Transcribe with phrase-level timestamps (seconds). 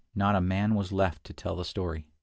[0.15, 1.99] Not a man was left to tell the story.
[1.99, 2.11] Mr.